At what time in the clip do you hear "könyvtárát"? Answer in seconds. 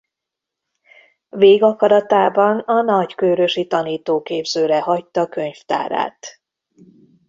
5.27-6.41